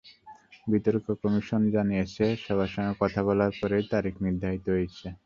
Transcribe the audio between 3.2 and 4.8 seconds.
বলার পরেই তারিখ নির্ধারিত